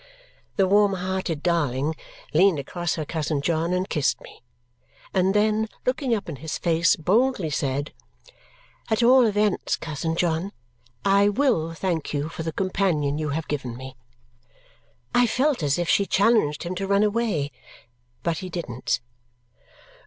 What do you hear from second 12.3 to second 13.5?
the companion you have